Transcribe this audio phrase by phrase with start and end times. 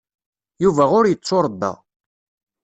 [0.63, 1.71] Yuba ur yettuṛebba.